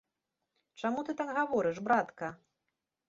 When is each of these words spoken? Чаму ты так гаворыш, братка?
Чаму 0.81 1.03
ты 1.09 1.15
так 1.21 1.29
гаворыш, 1.39 1.77
братка? 1.89 2.27